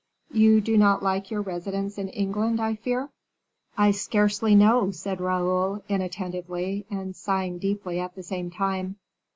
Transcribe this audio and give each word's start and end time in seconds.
"You 0.31 0.61
do 0.61 0.79
not 0.79 1.03
like 1.03 1.29
your 1.29 1.43
residence 1.43 1.99
in 1.99 2.09
England, 2.09 2.59
I 2.59 2.73
fear." 2.73 3.09
"I 3.77 3.91
scarcely 3.91 4.55
know," 4.55 4.89
said 4.89 5.21
Raoul, 5.21 5.83
inattentively, 5.87 6.87
and 6.89 7.15
sighing 7.15 7.59
deeply 7.59 7.99
at 7.99 8.15
the 8.15 8.23
same 8.23 8.49
time. 8.49 8.95